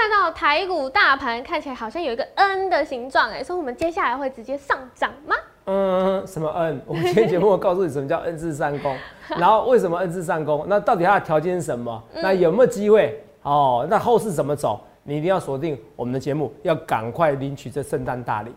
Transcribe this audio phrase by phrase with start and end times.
[0.00, 5.34] 看到台股大盘看起来好像有一个 N 的形状，哎，所以我们接下来会直接上涨吗？
[5.64, 6.80] 嗯，什么 N？
[6.86, 8.96] 我们今天节目会告诉你什么叫 N 字三公，
[9.36, 10.64] 然后为什么 N 字三公？
[10.68, 12.00] 那到底它的条件是什么？
[12.14, 13.20] 那有没有机会？
[13.42, 14.80] 哦，那后市怎么走？
[15.02, 18.54] 你一定要锁定我们的节目，要赶快领取这圣诞大礼。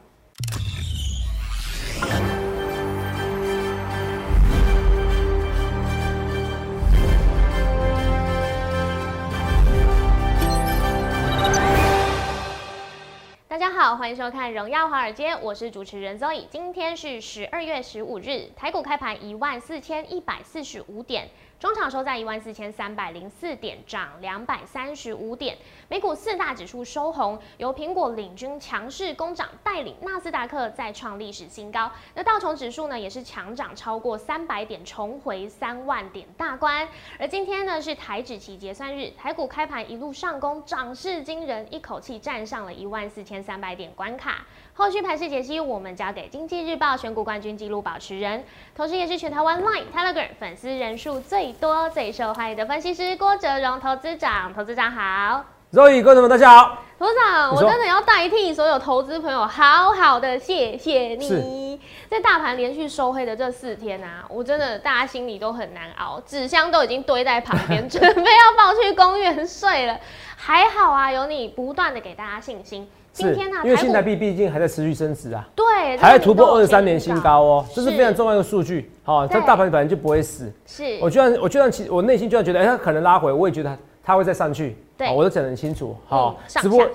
[14.01, 16.45] 欢迎收看《荣耀华尔街》，我是主持人 Zoe。
[16.49, 21.29] 今天是十二月十五日，台股开盘一万四千一百四十五点。
[21.61, 25.55] 中场收在一万四千三百零四点，涨两百三十五点。
[25.88, 31.91] 美股四大指数收红，由苹果领军强势攻涨，带领纳斯达克再创历史新高。
[32.16, 36.88] 那道琼指数呢，也是强涨超过三百点，重回三万点大关。
[37.19, 44.43] 而今天呢，是台指期结算日，台股开盘一路上攻，涨势惊人，一口气站上了一万四千三百点关卡。
[44.73, 48.43] 后续盘势解析，我们交给经济日报选股冠军纪录保持人，
[48.73, 54.53] 同时也是全台湾 Line、Telegram 粉丝人数最多、最受欢迎的分析师郭哲荣投资长。
[54.53, 56.77] 投资长好，Zoe 观众们大家好。
[56.97, 61.80] 投资长，我真的要代替所有投资朋友，好好的谢谢你。
[62.09, 69.97] 在大盘连续收黑的这四天啊，我真的大家心里都很难熬，纸箱都已经堆在旁边， 准备要抱去公园睡了。
[70.36, 72.89] 还好啊，有你不断的给大家信心。
[73.14, 78.90] 今天呢，因为新台币毕竟还在持续升值啊，对，还在突破二十三年新高哦，这是非常重要的数据。
[79.04, 80.52] 好，这大盘本来就不会死。
[80.66, 84.78] 是，我居然，我居然，其我内心居然觉得，哎，它可能拉回，我也觉得它会再上去。
[84.98, 85.95] 对，我都讲得很清楚。
[86.08, 86.88] 好，只不过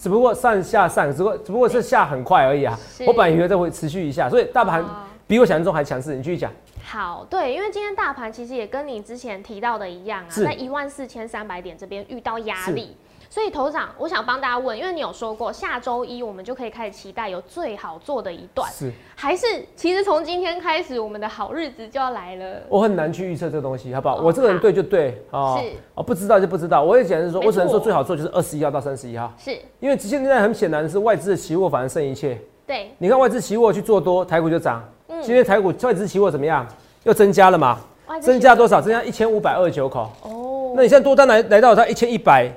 [0.00, 2.78] 只不过上下上，只不过只不过是下很快而已啊。
[3.06, 4.84] 我本来以为这会持续一下，所以大盘
[5.26, 6.14] 比我想象中还强势。
[6.14, 6.52] 你继续讲。
[6.86, 12.94] 好，对，因为今天大盘其实也跟你之前提到的一样啊，在一万四千三百点这边遇到压力。
[13.34, 22.60] 所以，头长，我想帮大家问，因为你有说过下周一我们就可以开始期待有最好做的一段，是还是其实从今天开始，我们的好日子就要来了？
[22.68, 24.20] 我很难去预测这个东西，好不好？
[24.22, 26.84] 我这个人对就对啊，是哦，不知道就不知道。
[26.84, 32.40] 我也讲是说，我只能说最好做就是二十一号到三十一号，是因为现在很显然是外资的期货反而胜一切。
[32.64, 34.80] 对，你看外资期货去做多，台股就涨。
[35.08, 36.64] 嗯，今天台股外资期货怎么样？
[37.02, 37.80] 又增加了嘛？
[38.22, 38.80] 增加多少？
[38.80, 40.08] 增加一千五百二十九口。
[40.22, 42.48] 哦，那你现在多单来来到它一千一百。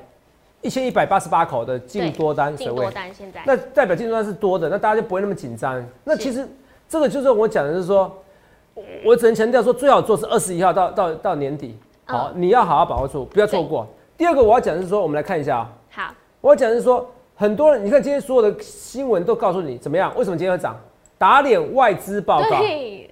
[0.67, 2.89] 一千一百八十八口的净多单水位，
[3.45, 5.81] 那代表净多单是多的，那大家就不会那么紧张。
[6.03, 6.45] 那其实
[6.89, 8.13] 这个就是我讲的是说，
[9.05, 13.87] 我只能强调说，最好做是二十一号到到到年底，好，你要好好把握住，不要错过。
[14.17, 20.77] 第二个我要讲的是说，我们来看一下啊，好，我要讲的是说，很多人你看今天所有的新闻都告诉你怎么样，为什么今天会涨？
[21.17, 22.59] 打脸外资报告，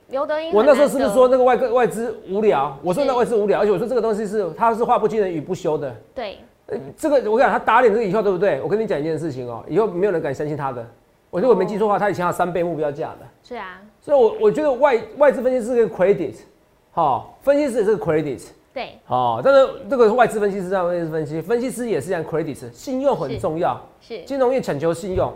[0.10, 1.28] 刘德英，我那时候是不是说。
[1.28, 2.78] 那个外外资无聊？
[2.84, 6.38] 我说那外资无聊，而且我说这个东西是它是话不惊人语不休的，对。
[6.98, 8.62] 这个我讲他打脸这个以后对不对？
[8.62, 10.86] 我跟你讲一件事情哦，以后没有人敢相信他的。
[11.30, 13.28] 我如果没记错的话，他以前有三倍目标价的。
[13.44, 13.82] 是啊。
[14.02, 16.34] 所以，我我觉得外外资分析师个 credit，
[16.92, 18.42] 好，分析师也是个 credit。
[18.74, 18.98] 对。
[19.06, 23.80] 好，但是这个外资分析师这样分析，分析师也是这样 credit，信用很重要。
[24.00, 24.24] 是。
[24.24, 25.32] 金融业讲求信用，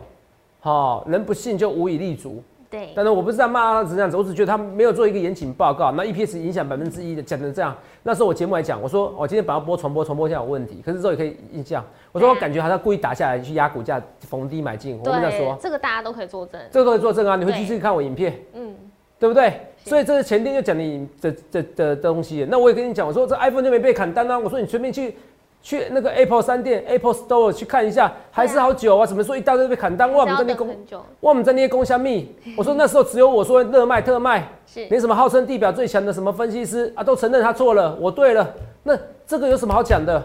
[0.62, 2.42] 好，人不信就无以立足。
[2.70, 7.76] 对，但是我不是在骂他，只是这样子，我只觉得他没有做一个严谨报告，那 EPS 影响百分之一的，讲成这样。
[8.04, 11.84] 那时候我节目来讲，我说我今天把它播传播，传播一下有问题，可是之后也可以印象。
[12.12, 15.00] 我说我感觉好像故意打下来去压股价，逢低买进。
[15.00, 17.36] 我跟他说，这个大家都可以作证，这个都可以作证啊！
[17.36, 18.76] 你会继续看我影片，嗯，
[19.18, 19.52] 对不对？
[19.84, 22.46] 所以这是前天就讲你的的的东西。
[22.48, 25.16] 那我也跟你讲，我说这 iPhone 就没被砍单啊，我说你随便去。
[25.62, 29.06] 去那个 Apple 商店 Apple Store 去看一下，还是好久啊？
[29.06, 30.12] 怎么说一大堆被砍单？
[30.12, 30.76] 我们在那工，
[31.20, 32.34] 我们在那些工箱密。
[32.58, 38.54] 我说那时候只有我说热卖特卖，是连什么号称地表最强的什么分析师啊，都承认他错了，我对了。
[38.84, 38.98] 那
[39.28, 40.24] 这个有什么好讲的？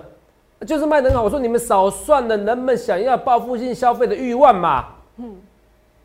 [0.65, 1.22] 就是卖很好。
[1.22, 4.87] 我说你们少算了人们想要报复性消费的欲望嘛。
[5.19, 5.37] 嗯，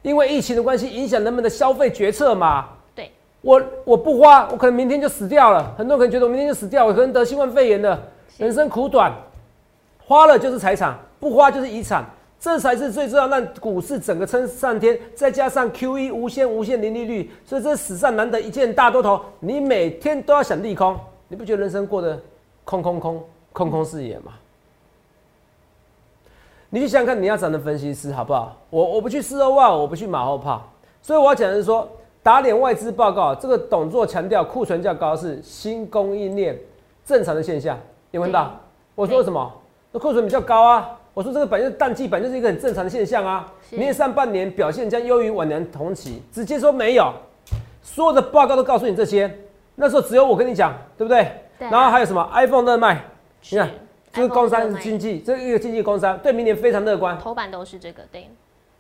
[0.02, 2.66] 因为疫情的关系影响人们的消费决策嘛。
[2.94, 3.12] 对，
[3.42, 5.74] 我我不花，我可能明天就死掉了。
[5.78, 7.98] 很多人可能觉得我明天就死掉，我可能得新冠肺炎了。
[8.38, 9.14] 人生苦短，
[10.06, 12.06] 花了就是财产，不花就是遗产，
[12.40, 14.98] 这才是最重要让股市整个撑上天。
[15.14, 19.20] 再加上 Q E 无限无限零利率，所以这史上难得一见大多头。
[19.40, 20.98] 你每天都要想利空，
[21.28, 22.18] 你不觉得人生过得
[22.64, 24.34] 空空空空空视野吗？
[26.70, 28.56] 你去想想看，你要找的分析师好不好？
[28.70, 30.72] 我我不去四欧万，我不去马后炮，
[31.02, 31.90] 所以我要讲的是说，
[32.22, 36.56] 打脸外资报告，这个董座强调库存较高是新供应链
[37.04, 37.76] 正常的现象。
[38.12, 38.60] 有问到？
[38.96, 39.52] 我说什么？
[39.92, 40.96] 那库存比较高啊。
[41.14, 43.52] 我说这个本就是淡季，本就是一个很正常的现象啊。
[43.72, 47.12] 明年上半年表现将优于往年同期，直接说没有。
[47.82, 49.30] 所有的报告都告诉你这些，
[49.76, 51.32] 那时候只有我跟你讲，对不对？
[51.58, 51.70] 对。
[51.70, 53.04] 然后还有什么 iPhone 热卖？
[53.50, 53.70] 你看
[54.14, 57.18] 这是工商经济，这一个经济工商，对明年非常乐观。
[57.20, 58.30] 头版都是这个，对。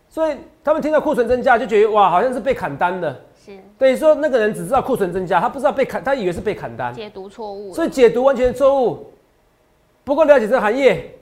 [0.10, 3.22] 所以他们听到库存增加，就觉得哇，好像是被砍单的。
[3.46, 3.58] 是。
[3.78, 6.94] 等于说那个人只知道库存增加，他不知道被砍，他以为是被砍单。
[6.94, 7.74] 解读错误。
[7.74, 9.12] 所以解读完全错误。
[10.10, 11.14] 不够了解这个行业，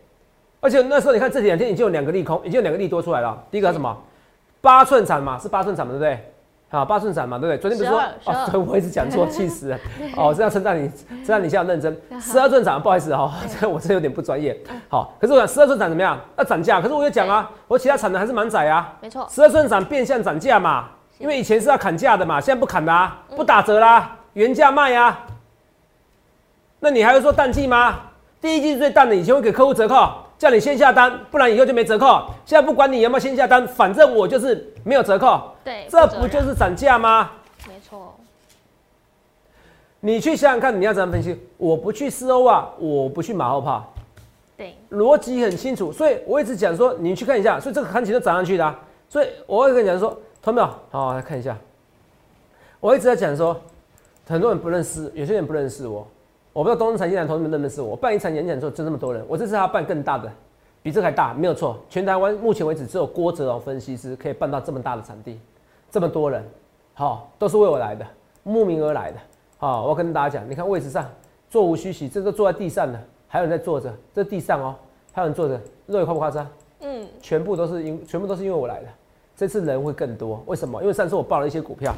[0.61, 3.37] 而且那时候你看这两天已经有两个利空，已经有两个利多出来了。
[3.51, 3.95] 第一个什么？
[4.61, 6.33] 八寸产嘛，是八寸产嘛，对不对？
[6.69, 7.57] 好，八寸产嘛，对不对？
[7.57, 9.79] 昨天不是说哦，我一直讲错， 气死了。
[10.15, 12.21] 哦，这样称赞你，称赞你，现在认真。
[12.21, 13.29] 十二寸产，不好意思哈，
[13.59, 14.57] 这我这有点不专业。
[14.87, 16.17] 好，可是我讲十二寸产怎么样？
[16.37, 16.79] 要涨价。
[16.79, 18.93] 可是我有讲啊，我其他产能还是蛮窄啊。
[19.01, 19.27] 没错。
[19.29, 20.85] 十二寸产变相涨价嘛，
[21.19, 25.19] 因为以前是要砍价的嘛，现在不砍啦，不打折啦，原价卖呀。
[26.79, 27.95] 那你还会说淡季吗？
[28.39, 30.09] 第一季是最淡的，以前会给客户折扣。
[30.37, 32.23] 叫你先下单，不然以后就没折扣。
[32.45, 35.41] 现在不管你有没有先下单，反正我就是没有折扣。
[35.63, 37.31] 对，这不就是涨价吗？
[37.67, 38.13] 没错。
[39.99, 41.35] 你去想想看，你要怎样分析？
[41.57, 43.91] 我不去四欧啊，我不去马后炮。
[44.55, 45.91] 对，逻辑很清楚。
[45.91, 47.59] 所以我一直讲说，你去看一下。
[47.59, 48.75] 所以这个行情都涨上去的。
[49.09, 50.69] 所以我会跟你讲说，同没有？
[50.91, 51.57] 好，来看一下。
[52.79, 53.59] 我一直在讲说，
[54.27, 56.07] 很多人不认识，有些人不认识我。
[56.57, 57.95] 我不知道东森财经台同学们认不认识我。
[57.95, 60.27] 办一场演讲的时候就这么多人，我这次要办更大的，
[60.81, 61.77] 比这还大，没有错。
[61.87, 65.39] 全台湾目前为止只有郭哲荣分析师可以办到这么大的场地，
[65.91, 66.43] 这么多人，
[66.95, 68.03] 好，都是为我来的，
[68.41, 69.19] 慕名而来的。
[69.59, 71.07] 好，我跟大家讲，你看位置上
[71.47, 74.75] 座无虚席，这都坐在地上的，还有人在坐着，这地上哦，
[75.13, 76.47] 还有人坐着，肉眼夸不夸张？
[76.79, 78.87] 嗯，全部都是因，全部都是因为我来的。
[79.35, 80.81] 这次人会更多，为什么？
[80.81, 81.93] 因为上次我报了一些股票，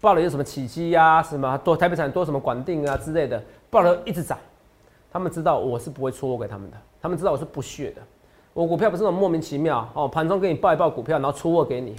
[0.00, 3.42] 报了一些什么起基呀，什么多台北产多什么管定啊之类的。
[3.70, 4.38] 报了一直涨，
[5.12, 8.02] 他们知道我是不会出货给他们的，他们知道我是不屑的。
[8.52, 11.94] 我股票不是那种莫名其妙哦，盘中给你报一报股票，然后出货给你，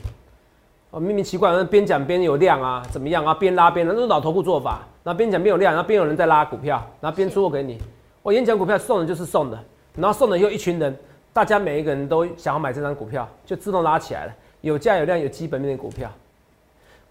[0.91, 3.33] 哦，明明奇怪，边讲边有量啊，怎么样啊？
[3.33, 4.81] 边拉边，那是老头股做法。
[5.03, 7.77] 然后边讲边有量，然后边有人在拉股票，然后边出货给你。
[8.23, 9.57] 我演讲股票送的就是送的，
[9.95, 10.97] 然后送的又一群人，
[11.31, 14.33] 大家每一个人都想要买这张股票，就自动拉起来了。
[14.61, 16.11] 有价有量有基本面的股票，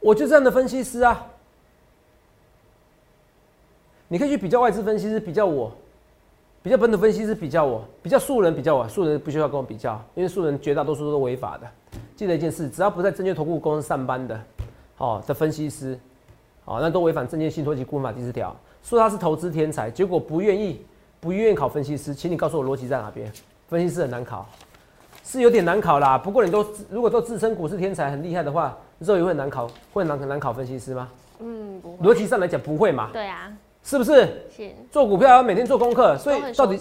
[0.07, 1.27] 我就这样的分析师啊。
[4.07, 5.73] 你可以去比较外资分析师，比较我，
[6.63, 11.67] 比较本土分析师，比较我，比较素人，比较我，素人不需要跟我比较，因为素人绝大多数都是违法的。
[12.15, 14.41] 记得一件事，只要不在证券投顾公司上班的，
[14.99, 15.99] 哦的分析师，
[16.67, 18.55] 哦那都违反证券信托及顾问法第四条，
[18.85, 20.87] 说他是投资天才，结果不愿意，
[21.19, 23.29] 不愿意考分析师，请你告诉我逻辑在哪边？
[23.69, 24.49] 分析师很难考，
[25.25, 26.17] 是有点难考啦。
[26.17, 31.09] 不过你都如果都自称股市天才很厉害的话，之后也会难考，会难难考分析师吗？
[31.41, 32.09] 嗯，不会。
[32.09, 33.11] 逻辑上来讲不会嘛？
[33.13, 33.53] 对啊。
[33.83, 34.27] 是不是？
[34.51, 36.77] 是做股票要每天做功课，所以到底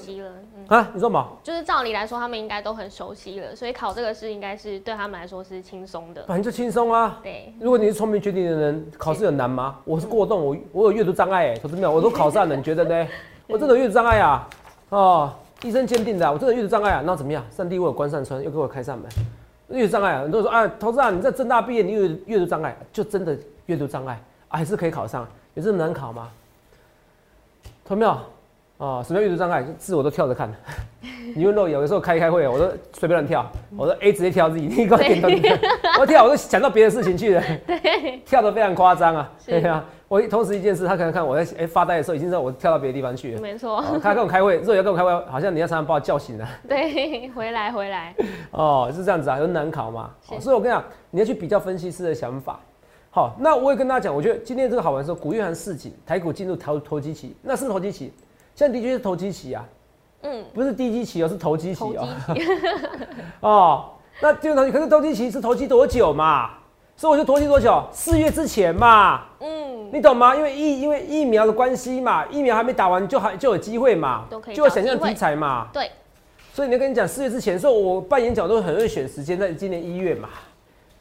[0.67, 0.89] 啊？
[0.91, 1.27] 你说嘛？
[1.43, 6.23] 就是照理来说，他们应该都很熟悉了，所以考这个试应该是对他们来说是轻松的。
[6.25, 7.19] 反正就轻松啊。
[7.21, 9.77] 对，如果你是聪明绝顶的人，考试有难吗？
[9.85, 13.07] 我是过动，我我有阅读障碍，哎，投资没有，我都考上了，你觉得呢？
[13.45, 14.49] 我真的阅读障碍啊！
[14.89, 15.31] 哦，
[15.61, 17.03] 医生鉴定的，我真的阅读障碍啊！
[17.05, 17.45] 那怎么样？
[17.51, 19.07] 上帝为我关上窗，又给我开上门，
[19.69, 20.21] 阅读障碍啊！
[20.21, 25.27] 很多人说啊，投资啊，你在正大毕业，你有阅读障碍，就真的阅读障碍，还是可以考上？
[25.55, 26.29] 有这么难考吗？
[27.83, 28.11] 同没有？
[28.77, 29.63] 啊，什么叫阅读障碍？
[29.79, 30.53] 字我都跳着看。
[31.33, 33.49] 你问若有的时候开开会，我都随便乱跳。
[33.77, 35.27] 我说 A 直接跳自己你给我点头。
[35.99, 37.43] 我跳，我都想到别的事情去了。
[37.65, 39.31] 对，跳的非常夸张啊。
[39.45, 43.41] 对啊，我同时一件事，他可能看我在哎发呆的时候，已经知道我跳到别的地方去了。
[43.41, 43.83] 没错。
[44.01, 46.47] 他跟我开会，若有跟我开会，好像你要常常把我叫醒了。
[46.67, 48.13] 对，回来回来。
[48.51, 50.11] 哦，是这样子啊，有难考嘛。
[50.39, 52.59] 所以我跟你讲，你要去比较分析师的想法。
[53.09, 58.11] 好，那我也跟大家讲，我觉得今天这个好玩的时候，古月涵市井，台股进入投投机期，那是投机期，
[58.53, 59.65] 现在的确是投机期啊，
[60.25, 62.07] 嗯，不是低基期哦，是投机期哦。
[63.41, 63.85] 哦，
[64.19, 66.49] 那可是投机期是投机多久嘛？
[66.97, 67.83] 所以我就投机多久？
[67.91, 70.35] 四月之前嘛，嗯，你懂吗？
[70.35, 75.91] 因为疫因为疫苗的关系嘛，疫苗还没打完就还就有机会嘛，就有想象题材嘛，对。
[76.53, 80.29] 所以你跟你讲，四月之前，所以我办演讲都很会选时间，在今年一月嘛。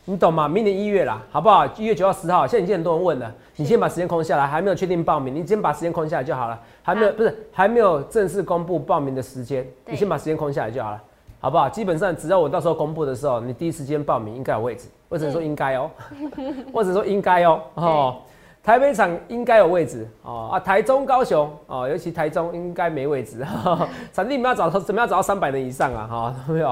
[0.06, 0.46] 你懂吗？
[0.46, 1.66] 明年一月啦，好不好？
[1.76, 3.32] 一月九号、十号，现在已经很多人问了。
[3.56, 6.60] 你先把时间空下来，还没有确定报名，你先把时间空下来就好了。
[6.82, 11.00] 还没有，不是还没有正式公布报名的时间，你先把时间空下来就好了，
[11.40, 11.68] 好不好？
[11.68, 14.88] 基本上只要我到时候公布的时候，你第一时间报名应该有位置。
[15.08, 15.88] 或者说应该哦，
[16.72, 18.16] 或者说应该哦，哦，
[18.64, 23.46] 台北场应该有位置哦啊，台中、高雄哦，尤其台中应该没位置。
[24.12, 26.06] 场地你们要找怎么样找到三百人以上啊？
[26.10, 26.70] 哈， 没有。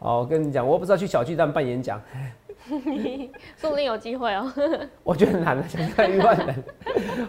[0.00, 2.00] 哦，我跟你讲，我不知道去小巨蛋办演讲。
[3.56, 4.52] 说不定有机会哦。
[5.02, 6.64] 我觉得很难了，想看一万人。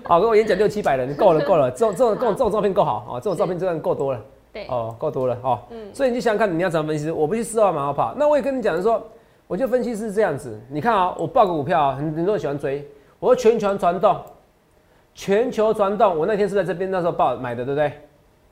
[0.03, 1.70] 好，跟我演讲六七百人，够了，够了。
[1.75, 4.22] 这种这种这种这种照片够好啊，这种照片真的够多了。
[4.51, 5.60] 对，哦，够多了哦。
[5.70, 5.94] 嗯。
[5.94, 7.12] 所以你就想想看，你要怎么分析？
[7.12, 8.13] 我不去四万马后炮。
[8.17, 9.06] 那我也跟你讲说，
[9.48, 10.60] 我就分析是这样子。
[10.70, 12.88] 你看啊，我报个股票，很很多人喜欢追。
[13.20, 14.20] 我说全球传动，
[15.13, 16.17] 全球传动。
[16.17, 17.91] 我那天是在这边那时候报买的，对不对？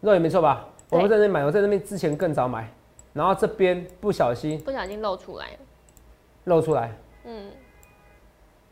[0.02, 0.68] 那也没错吧？
[0.92, 2.70] 我们在那边买，我在那边之前更早买，
[3.12, 5.48] 然后这边不小心不小心露出来，
[6.46, 6.92] 露出来，
[7.26, 7.52] 嗯，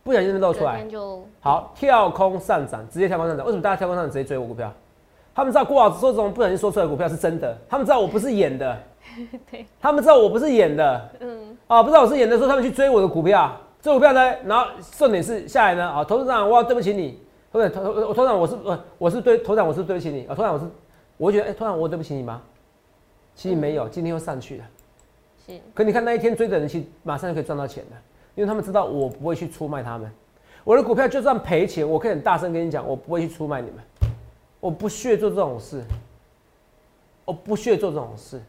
[0.04, 0.84] 不小心露出来。
[0.86, 3.46] 就好跳空上涨，直接跳空上涨。
[3.46, 4.74] 为什么大家跳空上涨直接追我股票？
[5.36, 8.78] 他们知道郭老师说这种不小心说出来的股票是真的，他们知道我不是演的，
[9.50, 13.52] 对，他们知道我不是演的，嗯，啊，不知道我是演的，说他们去追我的股票，
[13.82, 17.20] 这股票呢，然后重点是下来呢，啊，投资长，我要对不起你，
[17.52, 17.84] 对不对？
[17.84, 20.28] 投我投长我是我我是对头长我是对不起你。
[20.28, 20.66] 啊，头长我是，
[21.18, 22.40] 我觉得哎，投长我对不起你吗？
[23.34, 24.64] 其实没有，今天又上去了，
[25.74, 28.02] 可你看那一天追的人，其实马上就可以赚到钱了，
[28.36, 30.12] 因为他们知道我不会去出卖他们，
[30.64, 33.80] 我的股票就算赔钱，我可以很大声跟你讲，我不会去出卖你们。
[34.60, 35.84] 我不屑做这种事，
[37.26, 38.42] 我不屑做这种事，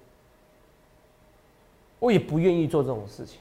[1.99, 3.41] 我也不愿意做这种事情。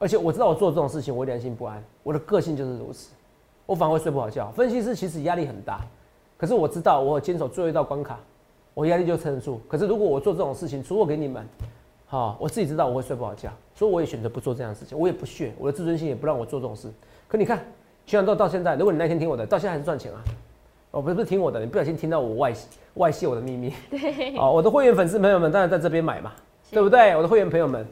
[0.00, 1.80] 而且我知道我做这种事情，我良心不安。
[2.02, 3.10] 我的个性就是如此，
[3.66, 4.50] 我反而会睡不好觉。
[4.50, 5.80] 分析师其实压力很大，
[6.36, 8.18] 可是我知道我坚守最后一道关卡，
[8.78, 9.60] 我压力就撑得住。
[9.66, 11.44] 可是如果我做这种事情，除了给你们，
[12.06, 14.96] 好，我自己知道我会睡不好觉，所以我也选择不做这样的事情。
[14.96, 16.88] 我也不屑，我的自尊心也不让我做这种事。
[17.26, 17.58] 可你看，
[18.06, 20.22] 全都到现在，如果你那天听我的，到现在还是赚钱啊。
[20.92, 22.54] 哦，不是不是听我的，你不小心听到我外
[22.94, 23.74] 外泄我的秘密。
[23.90, 24.36] 对。
[24.38, 26.30] 哦，我的会员粉丝朋友们当然在这边买嘛，
[26.70, 27.16] 对不对？
[27.16, 27.84] 我的会员朋友们，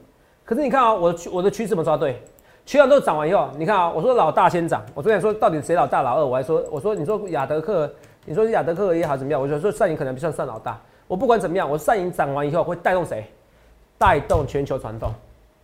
[0.45, 2.23] 可是你看啊，我的我的趋势怎么抓对？
[2.64, 6.25] 趋势都涨完以后，你看啊，我说老大先涨，我昨天说到底谁老大老二？
[6.25, 7.93] 我还说我说你说雅德克，
[8.26, 9.40] 你说是亚德克也好怎么样？
[9.40, 10.78] 我就说善盈可能不算算老大。
[11.06, 13.25] 我不管怎么样，我善盈涨完以后会带动谁？
[13.97, 15.11] 带动全球传动。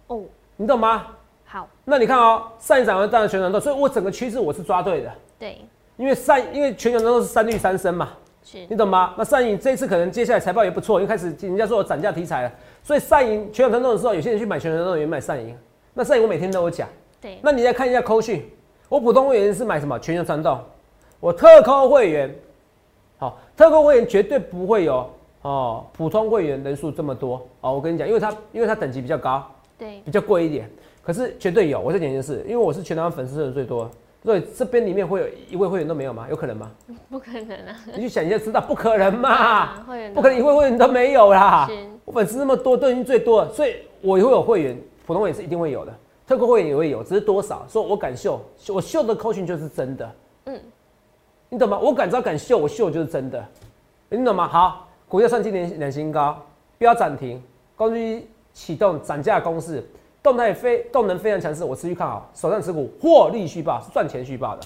[0.06, 0.22] 哦，
[0.56, 1.08] 你懂吗？
[1.44, 1.68] 好。
[1.84, 5.12] 那你看哦，善盈涨完带动全球传动，所以我整个趋势我是抓对的。
[5.38, 5.58] 对。
[5.96, 8.10] 因为上，因为全球传动是三绿三升嘛，
[8.42, 9.14] 是你懂吗？
[9.18, 12.52] 那善盈这一次可能接下来财报也不错，因为开始人家说我涨价题材了，
[12.82, 15.56] 所以善盈全球传动的时候，有些人去买全球传动，也买善盈。
[15.92, 16.88] 那善盈我每天都有讲，
[17.20, 17.38] 对。
[17.42, 18.48] 那你再看一下扣讯，
[18.88, 20.58] 我普通会员是买什么全球传动，
[21.20, 22.34] 我特扣会员，
[23.22, 25.08] 好，特供会员绝对不会有
[25.42, 27.72] 哦，普通会员人数这么多哦。
[27.72, 29.48] 我跟你讲，因为他因为他等级比较高，
[29.78, 30.68] 对，比较贵一点，
[31.04, 31.78] 可是绝对有。
[31.78, 33.88] 我再讲一件事，因为我是全台湾粉丝人最多。
[34.24, 36.26] 所以，这边里面会有一位会员都没有吗？
[36.28, 36.68] 有可能吗？
[37.08, 37.76] 不可能啊！
[37.94, 39.84] 你去想一下，知道不可能嘛？
[40.12, 41.70] 不可能一位会员都没有啦。
[42.04, 44.76] 我粉丝那么多，都已经最多了，所以我也会有会员，
[45.06, 45.94] 普通会员是一定会有的，
[46.26, 47.64] 特购会员也会有，只是多少。
[47.68, 48.40] 所以我敢秀，
[48.74, 50.12] 我秀的扣群就是真的。
[50.46, 50.60] 嗯，
[51.52, 51.78] 你懂吗？
[51.78, 53.46] 我敢招敢秀，我秀就是真的。
[54.08, 54.48] 你懂吗？
[54.48, 56.42] 好，股价上今年两新高，
[56.78, 57.42] 标涨停，
[57.76, 58.22] 公司
[58.54, 59.86] 启动涨价公式。
[60.22, 64.62] 动态非动能非常强势，我持续看好，手上持股获利续报是赚钱续报的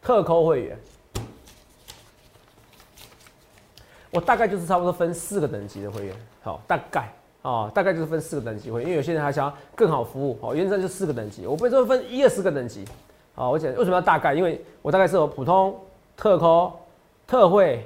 [0.00, 0.78] 特扣会员，
[4.10, 12.82] 我大概就是差不多分四个等级的会员，好，大概啊，大概就是分四个等级会，因为有些人还想要更好服务，好，原则上就四个等级，我不会说分一二十个等级，
[13.34, 15.76] 好，我讲为什么要大概，因为我大概是有普通、
[16.20, 16.78] 特扣、
[17.26, 17.82] 特惠、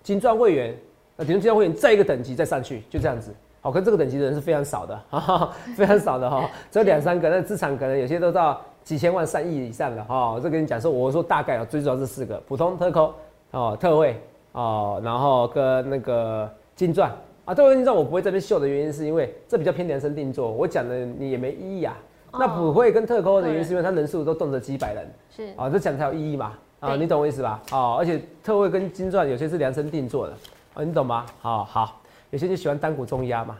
[0.00, 0.72] 金钻会员，
[1.16, 3.34] 那顶级金钻会员再一个等级再上去，就这样子。
[3.60, 5.02] 好，跟这个等级的人是非常少的，
[5.74, 10.34] 非常少的哈，只有两三个，那资产可能有些都到几千万、上亿以上的哈。
[10.34, 13.12] 我这跟你讲说，我说大概啊，最主要是四个：普通、特扣、
[13.50, 14.20] 哦、特惠
[14.52, 17.10] 哦，然后跟那个金钻
[17.44, 17.52] 啊。
[17.52, 21.96] 特惠金钻我不会这边秀的原因，是因为这比较偏量身定做，我讲的你也没意义啊。
[22.36, 26.52] 那普惠跟特扣的原因，是因为它人数都动辄几百人，是啊，这讲才有意义嘛
[26.84, 27.62] 啊，你懂我意思吧？
[27.72, 30.34] 哦，而且特惠跟金钻有些是量身定做的
[30.74, 31.24] 哦，你懂吗？
[31.40, 32.00] 好好。
[32.30, 33.56] 有些人喜欢单股重压嘛，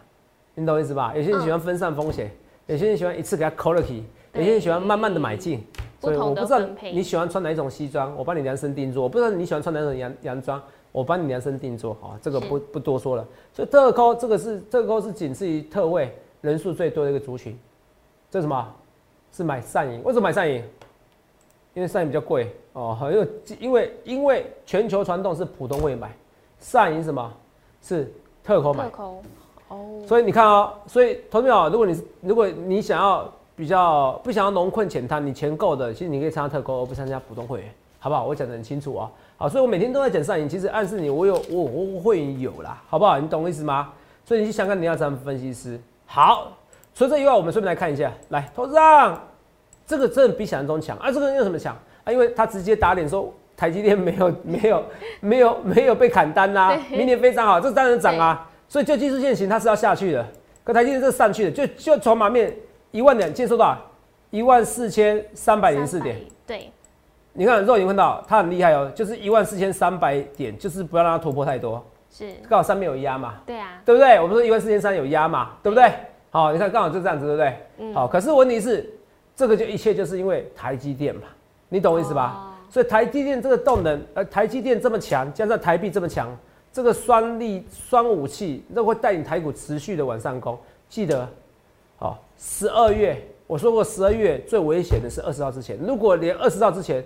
[0.54, 1.12] 你懂我意思吧？
[1.16, 2.30] 有些人喜欢分散风险，
[2.66, 4.02] 有些人喜欢一次给他 quality，
[4.34, 5.64] 有些人喜欢慢慢的买进。
[6.00, 6.60] 所以我不知道
[6.92, 10.60] 你喜欢穿哪一种西装，我帮你量身定做；我不知道你喜欢穿哪种洋洋装，
[10.92, 11.96] 我帮你量身定做。
[11.98, 13.26] 好，这个不不多说了。
[13.54, 17.58] 所以特扣这个是特扣是仅次于特位人数最多的一个族群。
[18.30, 18.74] 这是什么？
[19.32, 20.02] 是买上瘾？
[20.04, 20.62] 为什么买善银？
[21.74, 23.28] 因为上银比较贵哦，因为
[23.60, 26.10] 因为因为全球传动是普通会买，
[26.58, 27.32] 上银什么
[27.82, 28.12] 是？
[28.44, 28.84] 特口买，
[29.68, 33.26] 哦，所以你看啊，所以投票，如果你如果你想要
[33.56, 38.26] 比较不想要农困浅滩，你钱够的，其实你可以参加特扣，而不参加普通会员，好不好？
[38.26, 43.18] 我讲的很清楚啊，好，所以我每天都在讲上瘾，其实暗示你我有我我会员有啦，好不好？
[43.18, 43.90] 你懂我意思吗？
[44.26, 46.52] 所以你去想看你要怎么分析师，好，
[46.94, 49.18] 除了这以外，我们顺便来看一下，来，投资上
[49.86, 50.96] 这个真的比想象中强。
[50.98, 51.76] 啊，这个用什么强？
[52.04, 52.12] 啊？
[52.12, 53.32] 因为他直接打脸说。
[53.56, 54.84] 台积电没有 没有
[55.20, 60.26] 没有没有被砍单呐，明年非常好，这当然涨啊，所以就技术线型它是要下去的，
[60.64, 62.52] 可台积电是上去的，就就筹码面
[62.90, 63.78] 一万两接收到
[64.30, 66.68] 一万四千三百零四点，对，
[67.32, 72.32] 你看肉眼看到它很厉害哦，就是一万四千三百点，就是不要让它突破太多，是。
[72.48, 74.16] 刚好上面有压嘛，对啊，对不对？
[74.20, 75.88] 我们说一万四千三有压嘛，对不对？
[76.30, 77.56] 好，你看刚好就这样子，对不对？
[77.78, 78.92] 嗯，好，可是问题是
[79.36, 81.22] 这个就一切就是因为台积电嘛，
[81.68, 82.56] 你懂我意思吧？
[82.70, 86.36] 所以台积电这个动能，呃，台积电这么强，加上台币这么强，
[86.72, 90.58] 这个双力双武器，那会带领台股持续的往上攻。
[90.88, 91.28] 记得，
[91.96, 95.78] 好，十二月我说过，十二月最危险的是二十号之前。
[95.78, 97.04] 如果连二十号之前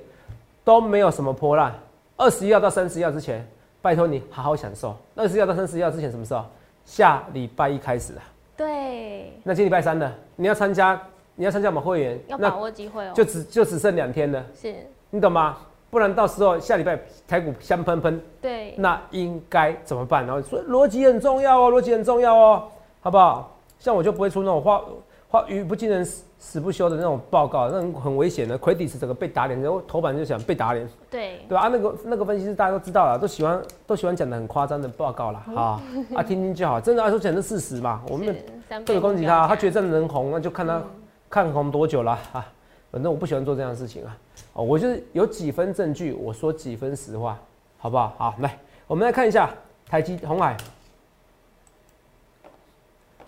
[0.64, 1.72] 都没有什么波浪，
[2.16, 3.46] 二十一号到三十一号之前，
[3.82, 4.96] 拜托你好好享受。
[5.14, 6.44] 二十一号到三十一号之前什么时候？
[6.84, 8.22] 下礼拜一开始啊。
[8.56, 9.32] 对。
[9.42, 11.00] 那今礼拜三呢，你要参加，
[11.38, 13.12] 你要参加我们会员，要把握机会哦。
[13.14, 14.44] 就只就只剩两天了。
[14.60, 14.74] 是。
[15.10, 15.56] 你懂吗？
[15.88, 20.26] 不然到时候下礼拜台股香喷喷，对，那应该怎么办？
[20.26, 22.64] 然后说逻辑很重要哦，逻辑很重要哦，
[23.00, 23.56] 好不好？
[23.78, 24.82] 像我就不会出那种话
[25.28, 28.58] 话语不惊人死死不休的那种报告，那种很危险的。
[28.58, 31.62] 奎迪斯整个被打脸，然后头版就想被打脸，对对吧？
[31.62, 35.42] 啊，那个那个分析师大家都知道了，都喜欢都喜欢讲的很夸张的报告啦。
[35.56, 35.80] 啊
[36.16, 38.02] 啊，听听就好，真的啊说讲的事实嘛。
[38.08, 38.36] 我们
[38.84, 40.82] 不能攻击他，他觉得这样能红，那就看他
[41.28, 42.52] 看红多久了啊。
[42.90, 44.16] 反正我不喜欢做这样的事情啊。
[44.54, 47.38] 哦，我就是有几分证据，我说几分实话，
[47.76, 48.14] 好不好？
[48.16, 49.50] 好，来，我们来看一下
[49.86, 50.56] 台积红海，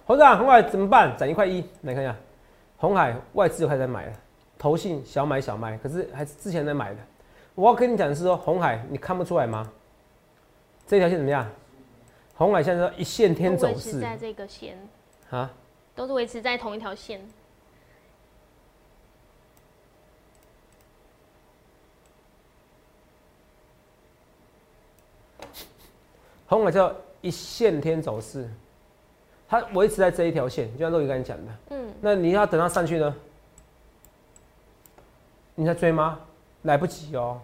[0.06, 1.14] 红长红海怎么办？
[1.18, 2.16] 涨一块一，来看一下，
[2.78, 4.12] 红海外资又开始买了，
[4.58, 6.98] 投信小买小卖，可是还是之前在买的。
[7.54, 9.70] 我要跟你讲的是说，红海你看不出来吗？
[10.86, 11.46] 这条线怎么样？
[12.34, 14.78] 红海现在一线天走势，在这个线
[15.28, 15.50] 啊，
[15.94, 17.20] 都是维持在同一条线。
[26.50, 28.50] 红海叫一线天走势，
[29.48, 31.52] 它维持在这一条线，就像陆宇刚才讲的。
[31.70, 33.14] 嗯，那你要等它上去呢？
[35.54, 36.18] 你在追吗？
[36.62, 37.40] 来不及哦。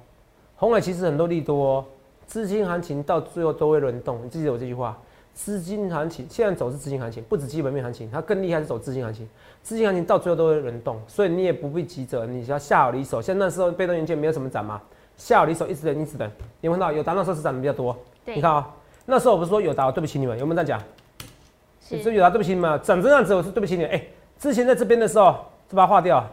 [0.57, 1.87] 红海其实很多利多，
[2.27, 4.21] 资金行情到最后都会轮动。
[4.25, 4.99] 你记得我这句话：
[5.35, 9.29] 资金行情现在走是资金行情，不止基本面行情，它更厉害是走资金行情。
[9.63, 13.23] 资金行情到最后都会轮动，所以你也不必急着，你只要下好离手。
[13.23, 14.83] 像那时候被动元件没有什么涨嘛，
[15.17, 16.29] 下好离手一直等，一直等。
[16.61, 17.97] 你看到有达到时候是涨的比较多。
[18.25, 18.69] 你看啊。
[19.09, 20.89] 那时候我不是说有答，对不起你们，有没有这样讲？
[21.89, 23.85] 你说有达，对不起你们，长这样子我是对不起你。
[23.85, 24.05] 哎，
[24.37, 25.33] 之前在这边的时候
[25.71, 26.29] 就把它划掉，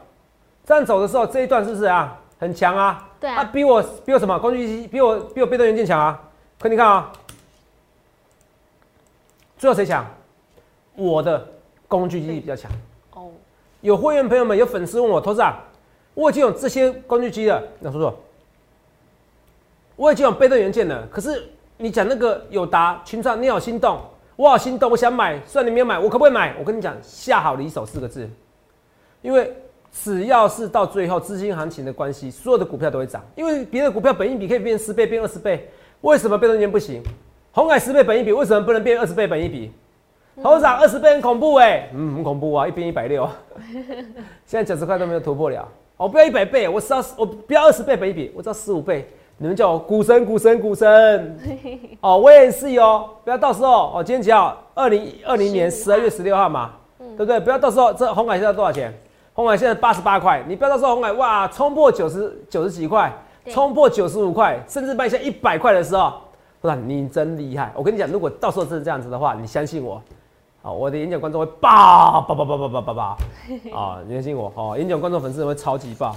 [0.66, 2.20] 这样走的时候这一段是不是啊？
[2.40, 3.08] 很强啊？
[3.20, 3.44] 对啊。
[3.44, 6.20] 比我比我什么工具机比我比我被动元件强啊？
[6.60, 7.12] 可你看啊，
[9.60, 10.04] 最后谁强？
[10.96, 11.48] 我的
[11.88, 12.72] 工具机比较强。
[13.14, 13.30] 哦。
[13.82, 15.60] 有会员朋友们有粉丝问我，投资啊，
[16.16, 18.20] 我已经有这些工具机了，那说说，
[19.96, 21.48] 我已经有被动元件了，可是。
[21.78, 24.00] 你讲那个友达群创，你好心动，
[24.36, 25.40] 我好心动，我想买。
[25.46, 26.56] 虽然你没有买，我可不可以买？
[26.60, 28.30] 我跟你讲，下好离手四个字。
[29.22, 29.52] 因为
[29.92, 33.22] 只要是到最后资金行情的关系，所有的股票都会涨。
[33.36, 35.70] 因为别的股票本益比可以变十倍、变二十倍，
[36.02, 37.02] 为什么被动元件不行？
[37.52, 39.72] 红海十倍本益比为什么不能变二十倍本益比？
[40.42, 43.30] 头涨二十倍很恐怖哎，嗯，很恐怖啊，一边一百六，
[44.46, 45.68] 现在九十块都没有突破了。
[45.96, 49.08] 我不要一百倍，我只要我不要二十倍本益比，我只要十五倍。
[49.44, 51.38] 你们叫我股神，股神，股神
[52.00, 54.58] 哦，我也是哦，不要到时候哦，今天几号？
[54.74, 57.38] 二零二零年十二月十六号嘛，对不对？
[57.42, 58.98] 不要到时候这红海现在多少钱？
[59.34, 63.12] 红海现在八十八块，你不要到时候红海哇冲破九十九十几块，
[63.50, 66.14] 冲破九十五块，甚至迈向一百块的时候，
[66.62, 67.70] 哇，你真厉害！
[67.76, 70.02] 我跟你讲，如果到时候真是这样子的话，你相信我，
[70.62, 73.18] 好，我的演讲观众会爆爆爆爆爆爆爆爆
[73.76, 74.00] 啊！
[74.08, 76.16] 你相信我哦，演讲观众粉丝会超级爆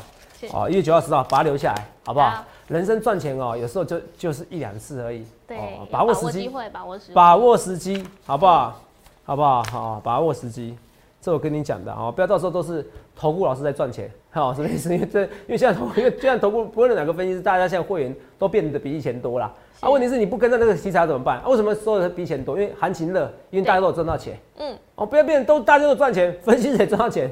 [0.53, 0.71] 哦！
[0.71, 2.45] 一月九号十号把它留下来，好不好？
[2.69, 5.25] 人生赚钱哦，有时候就就是一两次而已。
[5.47, 5.57] 对，
[5.91, 8.81] 把握时机，把握时，把握时机，好不好？
[9.25, 9.63] 好不好？
[9.65, 10.77] 好，把握时机，
[11.21, 14.93] 这我跟你讲的啊，不要到时候都是投顾老师在赚钱，好， 什么意思？
[14.93, 19.53] 因为这，因为现在投，因为现在投顾不论哪个分析师，大家现在会员都变得比以前多了。
[19.79, 21.41] 啊，问题是你不跟着那个题材怎么办？
[21.49, 22.59] 为什么所有人比以前多？
[22.59, 24.37] 因为行情热，因为大家都有赚到钱。
[24.57, 27.31] 嗯，哦，不要变都大家都赚钱，分析师也赚到钱，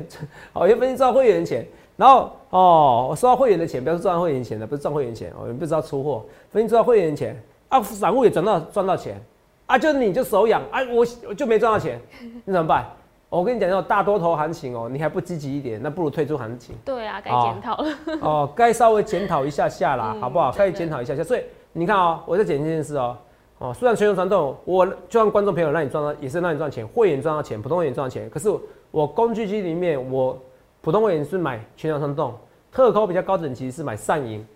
[0.52, 1.66] 好，因为分析赚会员钱。
[1.96, 9.20] 然后哦，我收到会员的钱，不要赚会员钱的，不是赚会员钱哦，你不知道出货，分析赚到会员钱啊，散户也赚到赚到钱
[9.66, 12.00] 啊，就你就手痒啊，我我就没赚到钱，
[12.44, 12.84] 你怎么办？
[13.28, 16.74] 我跟你讲，这种大多头行情哦，你还不积极一点，那不如退出行情。
[16.84, 17.88] 对啊，该检讨了。
[18.20, 20.52] 哦，该稍微检讨一下下啦，好不好？
[20.52, 21.22] 该检讨一下下。
[21.24, 23.16] 所以你看哦，我在讲一件事哦，
[23.58, 28.48] 哦，虽然全球传动，我就让观众朋友让你赚到，也是让你赚钱，会员赚到钱，普通会员赚到钱，可是
[28.90, 30.36] 我工具机里面我。
[30.84, 32.34] 普通会员是买全场上动，
[32.70, 34.46] 特高比较高等级是买上银，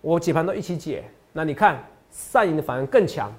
[0.00, 1.04] 我解盘都一起解。
[1.34, 3.30] 那你看上银的反而更强，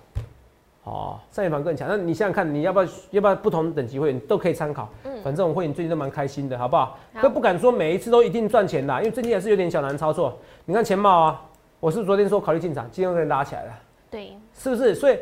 [0.84, 1.88] 哦，上银反而更强。
[1.90, 4.88] 那你想想看，你要不要要不要不同等级会员都可以参考。
[5.04, 7.00] 嗯，反正我会员最近都蛮开心的，好不好？
[7.20, 10.38] 可不敢说每一次都一定赚钱的，因为最近还是有点小难操作。
[10.66, 11.42] 你看前茂啊，
[11.80, 13.72] 我是昨天说考虑进场，今天给你拉起来了。
[14.12, 14.94] 对，是不是？
[14.94, 15.18] 所以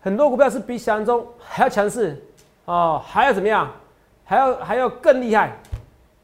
[0.00, 2.20] 很多股票是比想象中还要强势
[2.64, 3.70] 哦，还要怎么样？
[4.24, 5.52] 还要还要更厉害。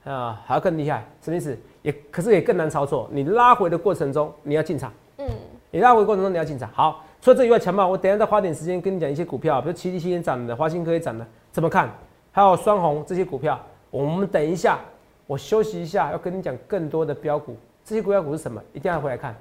[0.05, 1.57] 啊，还要更厉害，什么意思？
[1.83, 3.09] 也可是也更难操作。
[3.11, 4.93] 你拉回的过程中，你要进场。
[5.19, 5.27] 嗯，
[5.71, 6.71] 你拉回过程中你要进场。
[6.73, 11.91] 好，除了这以外，强暴我等下再花点时间跟你讲一些股票，比如七七天涨的，华兴科也涨的，怎么看？
[12.33, 13.59] 还有双红这些股票，
[13.91, 14.79] 我们等一下，
[15.27, 18.61] 我休息一下，要跟你讲更多的标股，这些股票股是什么？
[18.73, 19.35] 一定要回来看。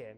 [0.00, 0.16] 钱。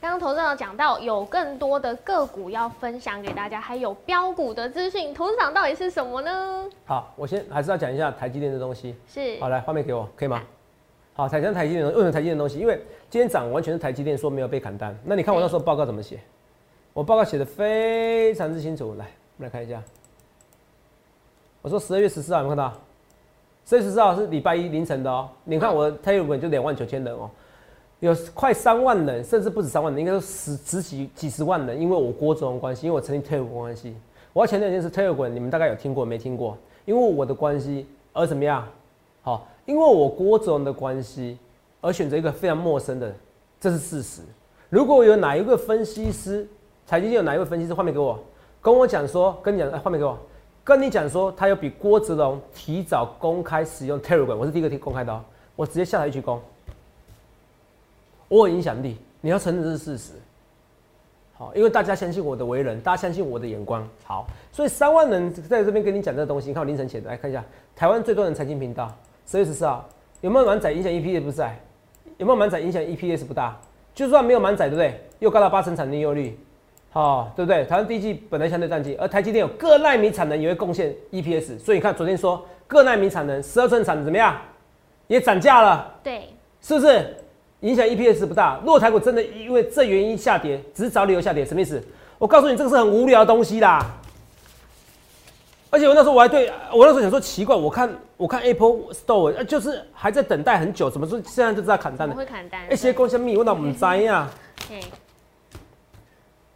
[0.00, 6.70] 刚刚投资长讲到有更多的个股要分享给大家，还有标股的资讯，投资长到底是什么呢？
[6.86, 8.94] 好，我先还是要讲一下台积电的东西。
[9.06, 10.42] 是，好，来画面给我，可以吗？
[11.20, 12.58] 好，台积台积电为什么台积电的东西？
[12.58, 12.80] 因为
[13.10, 14.98] 今天涨完全是台积电说没有被砍单。
[15.04, 16.18] 那你看我那时候报告怎么写？
[16.94, 18.94] 我报告写的非常之清楚。
[18.94, 19.04] 来，
[19.36, 19.82] 我们来看一下。
[21.60, 22.72] 我说十二月十四号有没有看到？
[23.66, 25.28] 十二月十四号是礼拜一凌晨的哦。
[25.44, 27.28] 你看我的 Telegram 就两万九千人哦。
[27.98, 33.94] 有快三万人，甚至不止三万人，应该说十十几几十万人，因为我郭总关系，因为我成立 Telegram 关系。
[34.32, 36.56] 我要强调一件事，Telegram 你们大概有听过没听过？
[36.86, 38.66] 因为我的关系而怎么样？
[39.20, 41.38] 好，因为我郭总的关系
[41.80, 43.14] 而选择一个非常陌生的，
[43.60, 44.22] 这是事实。
[44.68, 46.46] 如果有哪一个分析师，
[46.86, 48.18] 财经界有哪一位分析师，画面给我，
[48.60, 50.18] 跟我讲说，跟你讲，画面给我，
[50.62, 55.24] 跟你讲说，他有比郭子龙提早公开使用 Telegram，我是第一个提公开的，
[55.56, 56.38] 我直接下台一鞠躬。
[58.28, 60.12] 我有影响力，你要承认这是事实。
[61.32, 63.84] 好，因为大家相信我的为人，大家相信我的眼光。
[64.04, 67.44] 好，所以三万人在这边跟你讲这个东西，你看我凌晨写的，来看一下
[67.74, 68.94] 台湾最多人财经频道，
[69.26, 69.88] 十月十四号
[70.20, 71.58] 有没有满载影响 EPS 不在？
[72.18, 73.56] 有没有满载影响 EPS 不大？
[73.94, 75.00] 就算没有满载，对不对？
[75.18, 76.38] 又高到八成产能利用率，
[76.90, 77.64] 好，对不对？
[77.64, 84.36] 台湾第一季本来相对淡季，而台积电有各纳米产能也会贡献 EPS，所以你看昨天说各纳米产能十二寸产能怎么样？
[85.06, 86.28] 也涨价了，对，
[86.60, 87.16] 是不是？
[87.60, 91.82] 影响 EPS 不大，若台股真的因为这原因下跌，只是找理由下跌，什么意思？
[92.16, 93.84] 我告诉你，这个是很无聊的东西啦。
[95.70, 102.14] 而且我那时候我还对我那时候想说奇怪，我看我看 Apple Store 就是还在等待很久，怎么说现在就知道砍单了？
[102.14, 102.60] 会砍单。
[102.72, 104.28] 一些公司密，我哪唔知呀？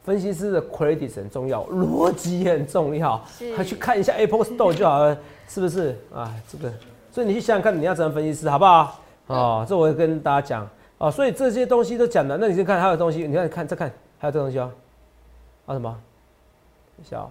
[0.04, 3.18] 分析师的 credit 很重要，逻辑也很重要，
[3.56, 5.16] 还去看一下 Apple Store 就好了，
[5.48, 5.96] 是不是？
[6.12, 6.70] 啊，这个，
[7.10, 9.00] 所以你去想想看，你要怎样分析师，好不好？
[9.28, 10.68] 哦，这我会跟大家讲。
[10.98, 14.70] 哦，所以这些东西都讲了，那你先看还有东西，你看看再看，还有这东西哦，
[15.66, 15.96] 啊什么？
[17.02, 17.30] 小，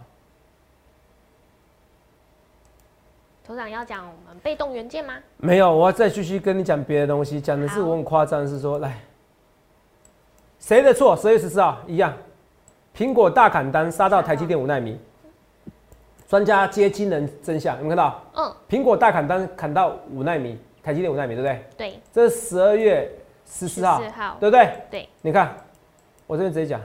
[3.46, 5.16] 头长要讲我们被动元件吗？
[5.38, 8.98] 没有，我要再继续跟你讲别的东西，讲的是我很夸张，是说来，
[10.60, 11.16] 谁的错？
[11.16, 12.14] 十月十四号一样，
[12.96, 14.98] 苹果大砍单杀到台积电五纳米，
[16.28, 18.24] 专家接惊人真相，有没有看到？
[18.36, 21.66] 嗯，苹果大砍单砍到五纳米，台积电五纳米，对不对？
[21.78, 23.10] 对，这是十二月。
[23.46, 24.00] 十四号，
[24.40, 24.72] 对不对？
[24.90, 25.54] 对，你看，
[26.26, 26.80] 我这边直接讲，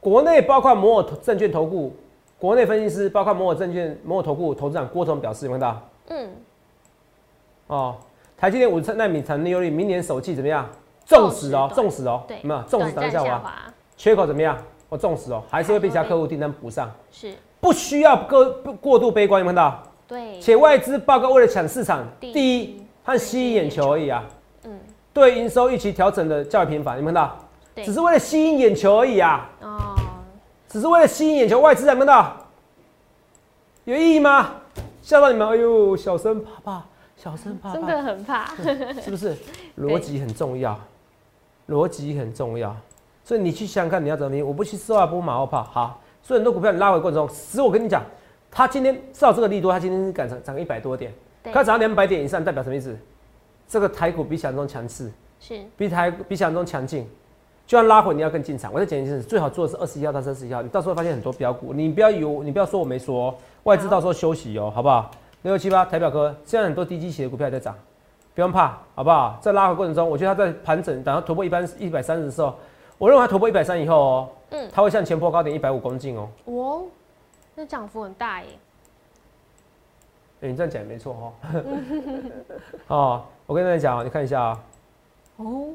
[0.00, 1.96] 国内包括摩尔证券投顾，
[2.38, 5.82] 国内分析师包括摩尔证券、摩尔投顾投资长郭总表示，有看到？
[6.08, 6.30] 嗯。
[7.66, 7.96] 哦，
[8.36, 10.68] 台积电五纳米产能利用率明年首季怎么样？
[11.04, 13.52] 重视哦，重视哦，对，没有重视涨下滑，
[13.96, 14.56] 缺口怎么样？
[14.88, 18.44] 我重视哦，还是会被其他客户订单补上，是，不需要过
[18.80, 19.82] 过度悲观，有看到？
[20.06, 24.24] 对，且外资报告为了抢市场第一和吸引眼球而已啊。
[24.64, 24.78] 嗯
[25.12, 27.36] 对营收预期调整的较为频繁，你们看到？
[27.84, 29.50] 只是为了吸引眼球而已啊！
[29.60, 29.97] 哦，
[30.68, 32.36] 只是为了吸引眼球，外资看到？
[33.84, 34.56] 有意义吗？
[35.02, 35.48] 吓到你们？
[35.48, 36.84] 哎呦，小声怕怕，
[37.16, 38.54] 小声怕怕，真的很怕，
[39.00, 39.34] 是不是？
[39.80, 40.78] 逻辑很重要，
[41.68, 42.76] 逻辑很重要，
[43.24, 44.44] 所以你去想想看，你要怎么？
[44.44, 48.02] 我不去四二波马后炮，好，所以很多股票你拉回过程中，实我跟你讲，
[48.50, 51.10] 它今天照这个力度，它今天是赶涨涨一百多点，
[51.44, 52.94] 它涨两百点以上，代表什么意思？
[53.66, 57.08] 这个台股比想象中强势，是比台比想象中强劲。
[57.68, 58.72] 就算拉回，你要更进场。
[58.72, 60.62] 我再讲一次，最好做的是二十一号到三十一号。
[60.62, 63.32] 你到时候发现很多标股，你不要有，你不要说我没说。
[63.64, 65.10] 外资到时候休息哦，好不好？
[65.42, 67.74] 六六七八台表哥，现在很多低基企的股票在涨，
[68.34, 69.38] 不用怕，好不好？
[69.42, 72.56] 在拉回过程中，我觉得它在盘整，等它突破一般一百三十的时候，
[72.96, 76.28] 我认为它突破一百三以后哦，嗯，它会向前坡高点一百五公斤哦。
[76.46, 76.82] 哦，
[77.54, 78.48] 那涨幅很大耶。
[80.40, 81.32] 哎，你这样讲也没错哈。
[82.96, 83.22] 哦。
[83.44, 84.60] 我跟大家讲，你看一下啊。
[85.36, 85.68] 哦，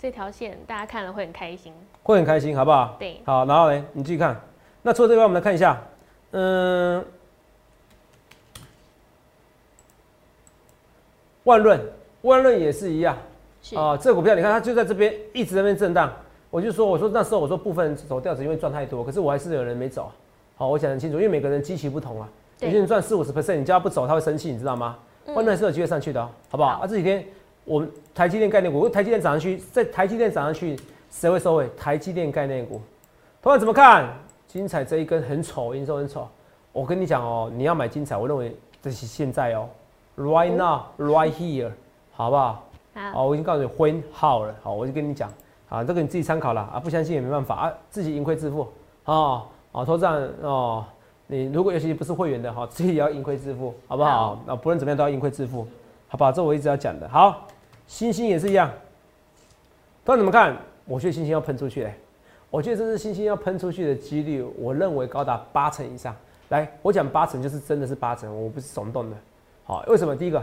[0.00, 2.96] 这条线大家看了会很开心，会很开心，好不好？
[2.98, 3.20] 对。
[3.24, 4.34] 好，然后呢，你继续看。
[4.80, 5.78] 那除了这边，我们来看一下，
[6.30, 7.04] 嗯，
[11.44, 11.78] 万润，
[12.22, 13.14] 万润也是一样，
[13.76, 16.10] 啊，这股票你看它就在这边一直在那边震荡，
[16.48, 20.10] 我就说我说那时候我说部分走掉是因为赚太多，可是我还是有人没走。
[20.56, 22.26] 好，我讲很清楚，因为每个人基期不同啊，
[22.60, 24.96] 有些人赚四五十 percent，你叫他不走他会生气，你知道吗？
[25.26, 26.80] 万润是有机会上去的，好不好？
[26.80, 27.22] 啊，这几天
[27.70, 30.76] 我们台积电概念股，台积电涨上去，在台积电涨上去，
[31.08, 31.68] 谁会收尾？
[31.76, 32.80] 台积电概念股，
[33.40, 34.08] 同样怎么看？
[34.48, 36.26] 精彩这一根很丑，营收很丑。
[36.72, 39.68] 我跟你讲哦，你要买精彩，我认为这是现在哦
[40.16, 41.70] ，right now，right here，
[42.10, 42.64] 好不好？
[43.12, 44.52] 好，我已经告诉你婚号了。
[44.64, 45.32] 好，我就跟你讲，
[45.68, 48.66] 啊，这个你自己参考了啊，不相信也没办法啊，自己盈亏自负
[49.04, 49.46] 啊。
[49.70, 50.04] 啊，投资
[50.42, 50.84] 哦，
[51.28, 54.36] 你如果尤其不是会员的哈，自己也要盈亏自负，好不好？
[54.48, 55.64] 啊，不论怎么样都要盈亏自负，
[56.08, 56.32] 好不好？
[56.32, 57.08] 这我一直要讲的。
[57.08, 57.46] 好，
[57.90, 58.70] 星星也是一样，
[60.04, 61.92] 不管怎么看，我觉得星星要喷出去嘞。
[62.48, 66.14] 我觉得这是星星要喷出去的几率，我认为高达八成以上。
[66.50, 69.16] 来，我讲八成就是真的是八成，我不是耸动的。
[69.64, 70.14] 好，为什么？
[70.14, 70.40] 第一个，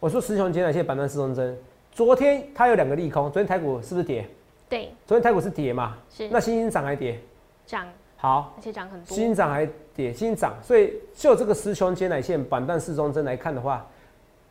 [0.00, 1.56] 我说十雄减奶线板段四中针，
[1.92, 4.28] 昨天它有两个利空，昨天台股是不是跌？
[4.68, 5.96] 对，昨天台股是跌嘛？
[6.12, 6.28] 是。
[6.28, 7.20] 那星星涨还跌？
[7.66, 7.86] 涨。
[8.16, 9.14] 好，而且涨很多。
[9.14, 13.86] 星星涨还跌，星星涨，所以就这个十雄减奶线板段四中针来看的话，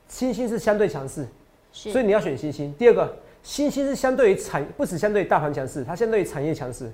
[0.08, 1.28] 星星是相对强势，
[1.72, 2.74] 所以你要选新兴。
[2.78, 3.18] 第二个。
[3.42, 6.92] 新兴是相对于产，不止相对于大盘强势，它相对于产业强势。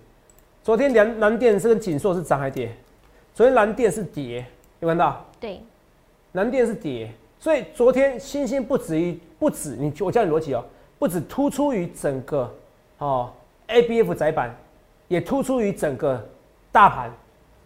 [0.64, 2.72] 昨天蓝蓝电是跟锦硕是涨还跌？
[3.34, 4.46] 昨天蓝电是跌，
[4.80, 5.26] 有看到？
[5.40, 5.60] 对，
[6.34, 10.64] 蓝电是跌，所以昨天新兴不止于不止你，我教你逻辑哦，
[11.00, 12.54] 不止突出于整个
[13.00, 13.34] 哦
[13.66, 14.56] A B F 窄板，
[15.08, 16.24] 也突出于整个
[16.72, 17.12] 大盘。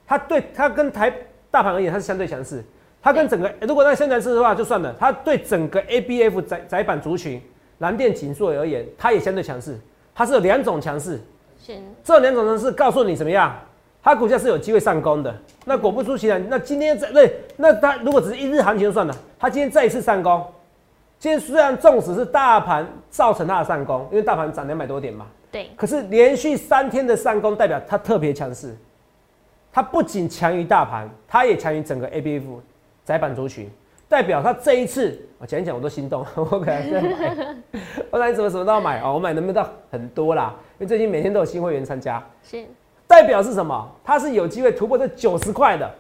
[0.08, 1.14] 它对它跟台
[1.52, 2.64] 大盘而言，它是相对强势。
[3.02, 7.42] 它跟整个如果在现在是的话就算了，它对整个 A B F 窄窄板族群。
[7.80, 9.80] 蓝电紧缩而言，它也相对强势，
[10.14, 11.18] 它是有两种强势。
[11.66, 13.58] 是这两种强势告诉你怎么样？
[14.04, 15.34] 它股价是有机会上攻的。
[15.64, 20.46] 那果不出其然，那今天在对，那它如果只是一日行情就算了，它今天再一次上攻。
[21.18, 25.28] 今天虽然纵使是大盘造成它的上攻，因为大盘涨两百多点嘛。
[25.50, 25.70] 对。
[25.78, 28.76] 可是连续三天的上攻，代表它特别强势。
[29.72, 32.62] 它不仅强于大盘，它也强于整个 A B F
[33.10, 33.68] 窄板族群。
[34.08, 37.58] 代表他这一次，我讲一讲我都心动，我可能在买。
[38.12, 40.54] 我看你什么什么都要买哦，我买能不能到很多啦？
[40.74, 42.24] 因为最近每天都有新会员参加。
[42.44, 42.64] 是。
[43.08, 43.90] 代表是什么？
[44.04, 45.92] 他是有机会突破这九十块的，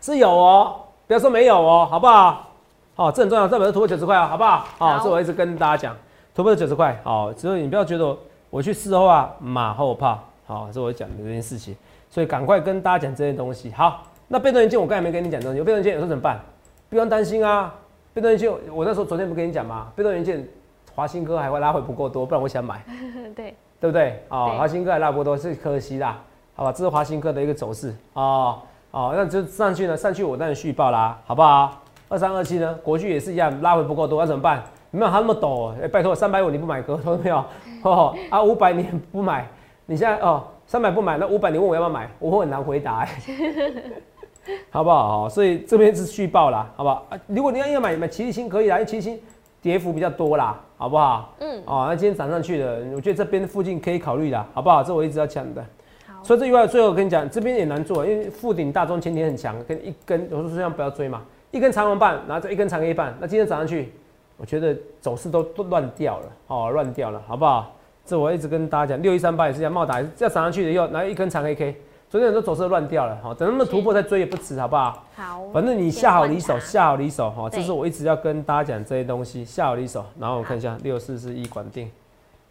[0.00, 2.48] 是有哦，不要说没有哦，好不好？
[2.96, 4.66] 好，这很重要，代表是突破九十块啊，好不好？
[4.78, 5.96] 好，这我一直跟大家讲，
[6.34, 8.16] 突破九十块，好，所以你不要觉得
[8.50, 11.76] 我去事后啊马后炮，好，这我讲的这件事情，
[12.10, 13.70] 所以赶快跟大家讲这些东西。
[13.70, 16.40] 好，那被动元件我刚才没跟你讲东西，有被动元件有时候怎么办？
[16.88, 17.74] 不用担心啊，
[18.12, 19.88] 被动元件，我那时候昨天不跟你讲吗？
[19.94, 20.46] 被动元件，
[20.94, 22.82] 华新哥还会拉回不够多，不然我想买。
[23.36, 24.22] 对，对不对？
[24.28, 26.18] 哦，华新哥还拉不多，是可惜啦。
[26.54, 28.58] 好吧，这是华新哥的一个走势哦
[28.90, 31.82] 哦，那就上去呢，上去我当然续报啦，好不好？
[32.08, 34.62] 二三二七呢，国巨也是一样，拉回不够多，那怎么办？
[34.90, 37.44] 没有它那么陡，哎，拜托，三百五你不买，哥，懂没有？
[37.82, 39.46] 哦啊，五百你不买，
[39.84, 43.08] 你现在哦，三百不买，那五百你问我要不要买，我会很难回答哎。
[44.70, 45.28] 好不好？
[45.28, 47.06] 所以这边是续报啦，好不好？
[47.10, 49.20] 啊，如果你要要买买奇力新可以啦，因为奇力新
[49.60, 51.34] 跌幅比较多啦，好不好？
[51.40, 51.62] 嗯。
[51.66, 54.82] 哦，那今天涨上去的，我觉得这边附近可以考虑的，好不好？
[54.82, 55.64] 这我一直要讲的。
[56.06, 56.22] 好。
[56.22, 63.92] 所以这句话最后跟你讲，这边也难做，因为附顶大中前天很强，跟一根，我说这样不要追嘛，一根长红棒，然后再一根长黑棒，那今天涨上去，
[64.36, 67.72] 我觉得走势都都乱掉了，哦，乱掉了，好不好？
[68.04, 71.74] 这我一直跟大家讲，六一三八也是这样，茂达要涨上去的，又拿一根长黑 K。
[72.08, 75.04] 昨天很多走势乱掉了，哈，等他们突破再追也不迟，好不好？
[75.16, 80.04] 好，反正你下好离手，下好离手，哈，这是我一直要跟大家讲这些东西，下好离手。
[80.18, 81.90] 然后我看一下六四四一管定，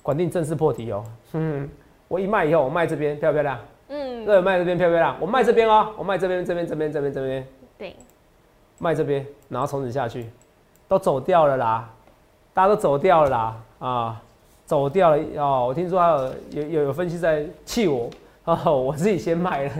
[0.03, 1.69] 管定正式破底哦，嗯，
[2.09, 3.57] 我一卖以后，我卖这边漂不漂亮？
[3.87, 5.15] 嗯，对，卖这边漂不漂亮？
[5.21, 7.95] 我卖这边哦，我卖这边，这边，这边，这边，这边，对，
[8.77, 10.29] 卖这边，然后从此下去，
[10.89, 11.89] 都走掉了啦，
[12.53, 14.21] 大家都走掉了啦，啊，
[14.65, 18.09] 走掉了哦，我听说还有有有有分析在气我。
[18.63, 19.71] 哦，我自己先卖了，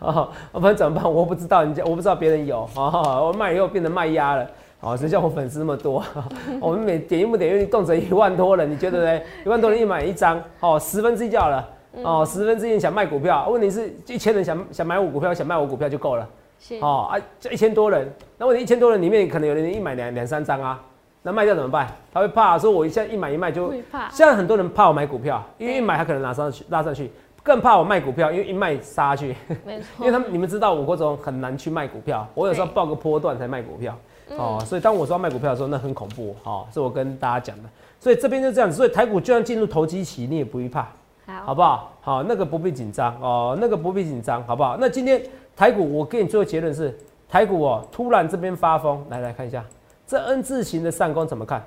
[0.00, 1.12] 哦，不然怎么办？
[1.12, 4.48] 我不知道，人家我不知道别人有，哦，我卖以后变成卖压了，
[4.80, 6.02] 哦，谁叫我粉丝那么多？
[6.58, 9.22] 我们每点一不点阅率动辄一万多人，你觉得呢？
[9.44, 11.68] 一万多人一买一张，哦，十分之一就好了，
[12.02, 16.26] 哦，十分之一想卖股票，问题是一千人想想买我股票，想卖我股票就够了，
[16.58, 20.80] 是，哦啊，这一千多人，那问题一千多人里面可能有人一买两两三张啊，
[21.20, 21.86] 那卖掉怎么办？
[22.10, 23.70] 他会怕说，我一下一买一卖就，
[24.10, 27.10] 现在很多人怕我买股票，因为一买他可能拉上去拉上去。
[27.46, 29.36] 更怕我卖股票，因为一卖杀去。
[29.64, 33.96] 没错， 因为他们你们知道我国总很难去卖股票，我有时候报个波段才卖股票。
[34.30, 36.34] 哦，所以当我说卖股票的时候，那很恐怖。
[36.42, 37.68] 哦，是我跟大家讲的。
[38.00, 40.88] 所以这边就这样子，所以台股就算进入投机期，你也不必怕，
[41.24, 41.92] 好，好不好？
[42.00, 44.76] 好，那个不必紧张哦，那个不必紧张，好不好？
[44.80, 45.22] 那今天
[45.54, 46.92] 台股，我给你做个结论是，
[47.28, 49.64] 台股哦，突然这边发疯，来来看一下
[50.04, 51.64] 这 N 字形的上攻怎么看？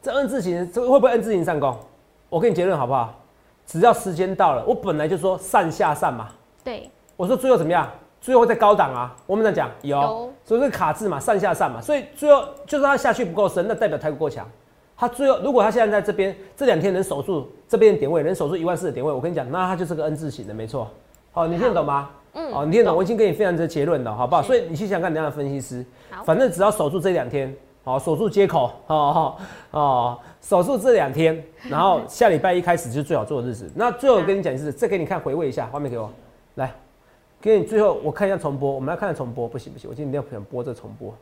[0.00, 1.76] 这 N 字形，这会不会 N 字形上攻？
[2.28, 3.12] 我给你结论好不好？
[3.68, 6.28] 只要时间到了，我本来就说上下上嘛。
[6.64, 7.86] 对，我说最后怎么样？
[8.18, 14.44] 最后在高档啊，我们在讲有，所以是卡字嘛，上下上嘛，所以最后就是它下去不够深，那代表太过强。
[14.96, 20.88] 它最后如果它现在在这边这两天能守住这边点位，能守住一万四的点位，我跟你讲，那它就是个 N 字形的，没错。
[21.30, 22.10] 好，你听得懂吗？
[22.32, 22.50] 嗯。
[22.52, 22.96] 哦，你听得懂？
[22.96, 24.42] 我已经给你非常这结论了，好不好？
[24.42, 25.84] 所以你去想看怎样的分析师，
[26.24, 27.54] 反正只要守住这两天，
[27.84, 29.36] 好，守住接口，哦
[29.70, 33.70] 哦，守住这两天， 然后下礼拜一开始就是最好做的日子。
[33.74, 36.10] 那最后我跟你讲一次，再给你看回味一下，画面给我，
[36.54, 36.72] 来。
[37.38, 41.14] 给你最后我看一下重播，我们来看重播，不行不行，我今天要想播这重播。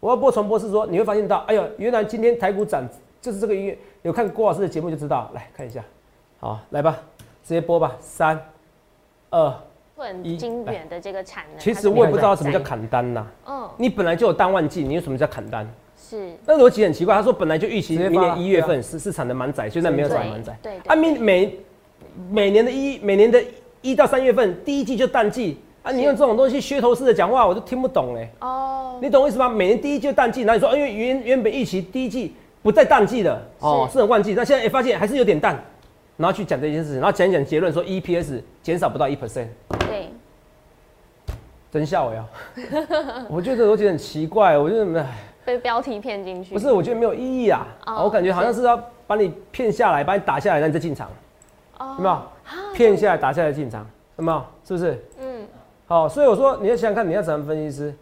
[0.00, 2.82] 我要播重播是说你会发现到，哎呦，原来今天台股涨
[3.20, 5.30] 就是这个音乐，有看郭老师的节目就知道。
[5.34, 5.84] 来看一下，
[6.40, 6.98] 好，来吧，
[7.44, 8.40] 直接播吧，三、
[9.28, 9.54] 二、
[10.22, 10.38] 一。
[10.38, 13.26] 经典的这个产能，其实我也不知道什么叫砍单呐。
[13.46, 13.68] 嗯。
[13.76, 15.70] 你本来就有单万计，你有什么叫砍单？
[15.96, 16.32] 是。
[16.46, 20.56] 那逻辑很奇怪，他说本来就预期明年一月份市市场的满载，现在没有产满载。
[20.62, 20.78] 对。
[20.86, 21.58] 啊，明每
[22.30, 23.42] 每年的一每年的。
[23.82, 25.92] 一到三月份，第一季就淡季啊！
[25.92, 28.28] 你用这种东西噱头式的讲话，我都听不懂哎。
[28.40, 29.48] 哦，你懂我意思吗？
[29.48, 35.62] 每年第一季就淡季，那你说，因为原原本预期第一季不再淡季了哦，是很旺季，但现在也发现还是有点淡，
[36.16, 39.46] 然后去讲这件事情，然后讲一讲结论，说 EPS 减少不到一 percent。
[39.86, 40.08] 对，
[41.70, 42.24] 真笑呀！
[43.30, 45.06] 我觉得这逻辑很奇怪，我觉得
[45.46, 46.52] 被标题骗进去。
[46.52, 47.64] 不是，我觉得没有意义啊！
[48.02, 51.08] 我感觉好像是要把你骗下来，把你打下来，然后再进场，
[51.78, 52.20] 有没有？
[52.74, 54.44] 骗下来打下来进场，有没有？
[54.64, 55.02] 是不是？
[55.20, 55.46] 嗯。
[55.86, 57.94] 好，所以我说你要想想看，你要怎么分析师？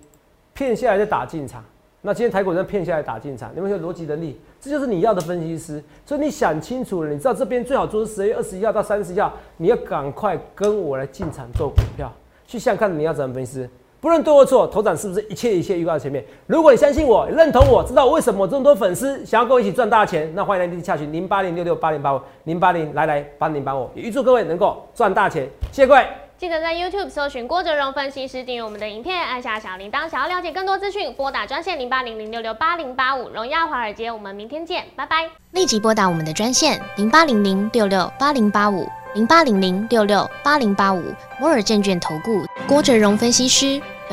[0.54, 1.62] 骗下来再打进场。
[2.00, 4.38] 那今天台股人骗下来打进场，有没有逻辑能力？
[4.60, 5.82] 这就是你要的分析师。
[6.06, 12.10] 所以你想清楚了，你知道这边最好做是十月二十一号到三十一号，你要赶快跟我来进场做股票。
[12.46, 13.70] 去想想看你要怎么分析师。
[14.04, 16.22] 不论对或错，头涨是不是一切一切预告在前面？
[16.46, 26.06] 如果你相信我，认同我，知道为什么这么多粉丝想要跟我一起赚大钱，那欢迎来电洽询零八零六六八零八五零八零来来帮您帮我，也预祝各位能够赚大钱，谢谢各位。
[26.36, 30.06] 记得在 YouTube 搜寻郭哲荣分析师，订阅我们的影片，按下小铃铛。
[30.06, 33.30] 想要了解更多资讯，拨打专线零八零零六六八零八五。
[33.30, 35.30] 荣耀华尔街，我们明天见，拜拜。
[35.52, 43.80] 立即拨打我们的专线零八零零六六八零八五零八零零六六八零八五摩尔证券投顾郭哲荣分析师。